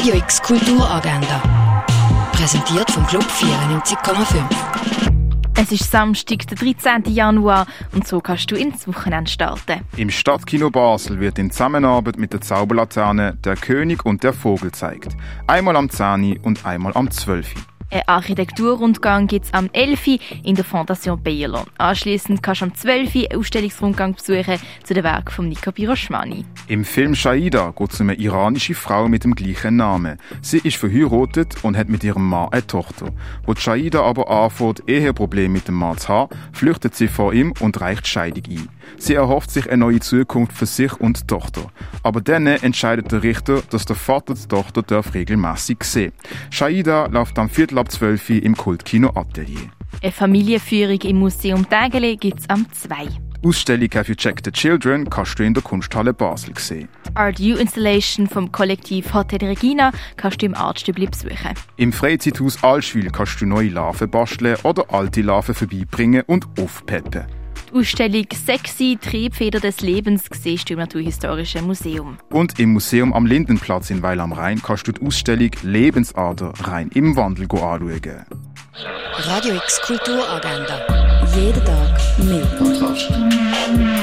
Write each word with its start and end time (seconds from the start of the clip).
Radio 0.00 0.14
X 0.14 0.40
Kulturagenda. 0.40 1.42
Präsentiert 2.32 2.90
vom 2.90 3.06
Club 3.06 3.22
94,5. 3.22 4.42
Es 5.58 5.72
ist 5.72 5.90
Samstag, 5.90 6.46
der 6.46 6.56
13. 6.56 7.12
Januar 7.12 7.66
und 7.92 8.08
so 8.08 8.22
kannst 8.22 8.50
du 8.50 8.56
ins 8.56 8.88
Wochenende 8.88 9.30
starten. 9.30 9.82
Im 9.98 10.08
Stadtkino 10.08 10.70
Basel 10.70 11.20
wird 11.20 11.38
in 11.38 11.50
Zusammenarbeit 11.50 12.16
mit 12.16 12.32
der 12.32 12.40
Zauberlaterne 12.40 13.36
Der 13.44 13.56
König 13.56 14.06
und 14.06 14.22
der 14.22 14.32
Vogel 14.32 14.70
gezeigt. 14.70 15.18
Einmal 15.46 15.76
am 15.76 15.90
10 15.90 16.38
und 16.38 16.64
einmal 16.64 16.94
am 16.94 17.10
12. 17.10 17.52
Ein 17.92 18.02
Architekturrundgang 18.06 19.26
gibt 19.26 19.46
es 19.46 19.52
am 19.52 19.68
11. 19.72 20.20
in 20.44 20.54
der 20.54 20.64
Fondation 20.64 21.20
Bayerlo. 21.20 21.64
Anschließend 21.76 22.40
kannst 22.40 22.60
du 22.60 22.66
am 22.66 22.74
12. 22.74 23.16
einen 23.16 23.26
Ausstellungsrundgang 23.34 24.14
besuchen 24.14 24.60
zu 24.84 24.94
den 24.94 25.02
Werken 25.02 25.30
von 25.30 25.48
Nika 25.48 25.72
Piroschmani. 25.72 26.44
Im 26.68 26.84
Film 26.84 27.16
Shaida 27.16 27.74
geht 27.76 27.92
es 27.92 28.00
um 28.00 28.10
eine 28.10 28.20
iranische 28.20 28.74
Frau 28.74 29.08
mit 29.08 29.24
dem 29.24 29.34
gleichen 29.34 29.74
Namen. 29.74 30.18
Sie 30.40 30.58
ist 30.58 30.76
verheiratet 30.76 31.64
und 31.64 31.76
hat 31.76 31.88
mit 31.88 32.04
ihrem 32.04 32.28
Mann 32.28 32.50
eine 32.52 32.64
Tochter. 32.64 33.06
Wo 33.44 33.56
Shaida 33.56 34.02
aber 34.02 34.30
anfängt, 34.30 34.88
Eheprobleme 34.88 35.54
mit 35.54 35.66
dem 35.66 35.74
Mann 35.74 35.98
zu 35.98 36.08
haben, 36.10 36.36
flüchtet 36.52 36.94
sie 36.94 37.08
vor 37.08 37.32
ihm 37.32 37.52
und 37.58 37.80
reicht 37.80 38.06
Scheidung 38.06 38.44
ein. 38.48 38.68
Sie 38.98 39.14
erhofft 39.14 39.50
sich 39.50 39.68
eine 39.68 39.78
neue 39.78 40.00
Zukunft 40.00 40.52
für 40.52 40.66
sich 40.66 40.92
und 41.00 41.20
die 41.20 41.26
Tochter. 41.26 41.70
Aber 42.02 42.20
dann 42.20 42.46
entscheidet 42.46 43.12
der 43.12 43.22
Richter, 43.22 43.62
dass 43.70 43.84
der 43.84 43.96
Vater 43.96 44.34
die 44.34 44.48
Tochter 44.48 44.82
darf 44.82 45.14
regelmäßig 45.14 45.84
sehen. 45.84 46.12
Shaida 46.50 47.06
läuft 47.06 47.38
am 47.38 47.48
Viertel 47.48 47.78
ab 47.78 47.90
12 47.90 48.30
Uhr 48.30 48.42
im 48.42 48.56
Kultkino 48.56 49.10
Atelier. 49.14 49.70
Eine 50.02 50.12
Familienführung 50.12 51.00
im 51.02 51.18
Museum 51.18 51.68
Tägele 51.68 52.16
gibt 52.16 52.40
es 52.40 52.48
am 52.48 52.66
2. 52.72 53.08
Die 53.42 53.48
Ausstellung 53.48 53.88
Have 53.94 54.08
You 54.08 54.14
Checked 54.14 54.44
the 54.44 54.52
Children 54.52 55.08
kannst 55.08 55.38
du 55.38 55.44
in 55.44 55.54
der 55.54 55.62
Kunsthalle 55.62 56.12
Basel 56.12 56.56
sehen. 56.58 56.88
Die 57.08 57.16
Art 57.16 57.40
U 57.40 57.56
Installation 57.56 58.26
vom 58.26 58.52
Kollektiv 58.52 59.14
Hotel 59.14 59.42
Regina 59.48 59.92
kannst 60.16 60.42
du 60.42 60.46
im 60.46 60.54
Artstübli 60.54 61.06
besuchen. 61.06 61.54
Im 61.76 61.92
Freizeithaus 61.92 62.62
Allschwil 62.62 63.10
kannst 63.10 63.40
du 63.40 63.46
neue 63.46 63.70
Larven 63.70 64.10
basteln 64.10 64.56
oder 64.62 64.92
alte 64.92 65.22
Larven 65.22 65.54
vorbeibringen 65.54 66.22
und 66.26 66.46
aufpeppen. 66.60 67.24
Die 67.70 67.78
Ausstellung 67.78 68.26
Sexy 68.32 68.98
Triebfeder 69.00 69.60
des 69.60 69.80
Lebens 69.80 70.24
siehst 70.32 70.68
du 70.68 70.72
im 70.74 70.80
Naturhistorischen 70.80 71.66
Museum. 71.66 72.18
Und 72.30 72.58
im 72.58 72.72
Museum 72.72 73.12
am 73.12 73.26
Lindenplatz 73.26 73.90
in 73.90 74.02
Weil 74.02 74.18
am 74.18 74.32
Rhein 74.32 74.60
kannst 74.60 74.88
du 74.88 74.92
die 74.92 75.06
Ausstellung 75.06 75.50
Lebensader 75.62 76.52
rein 76.62 76.90
im 76.94 77.14
Wandel 77.14 77.44
anschauen. 77.44 78.24
Radio 79.18 79.54
X 79.54 79.80
Kulturagenda. 79.82 80.80
Jeden 81.36 81.64
Tag 81.64 82.00
mehr. 82.18 83.99